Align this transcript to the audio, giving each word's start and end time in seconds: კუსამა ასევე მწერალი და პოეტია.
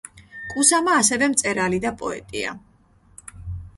კუსამა 0.53 0.95
ასევე 1.01 1.29
მწერალი 1.33 1.81
და 1.85 1.93
პოეტია. 2.03 2.57